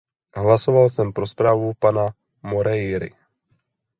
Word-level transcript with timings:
Hlasoval 0.35 0.89
jsem 0.89 1.13
pro 1.13 1.27
zprávu 1.27 1.73
pana 1.79 2.07
Moreiry. 2.43 3.11